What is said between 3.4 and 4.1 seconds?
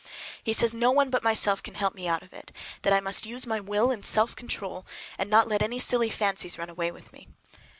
my will and